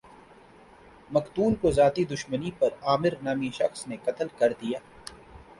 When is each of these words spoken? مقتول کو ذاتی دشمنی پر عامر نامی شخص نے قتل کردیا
مقتول 1.11 1.55
کو 1.55 1.71
ذاتی 1.71 2.05
دشمنی 2.05 2.51
پر 2.59 2.69
عامر 2.81 3.13
نامی 3.23 3.49
شخص 3.53 3.87
نے 3.87 3.97
قتل 4.05 4.27
کردیا 4.39 4.79